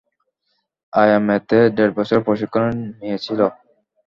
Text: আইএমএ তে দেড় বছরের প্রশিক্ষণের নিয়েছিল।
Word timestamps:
আইএমএ 0.93 1.37
তে 1.49 1.59
দেড় 1.77 1.93
বছরের 1.97 2.25
প্রশিক্ষণের 2.27 2.75
নিয়েছিল। 2.99 3.39